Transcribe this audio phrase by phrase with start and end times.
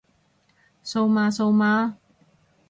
[0.83, 1.93] 蘇媽蘇媽？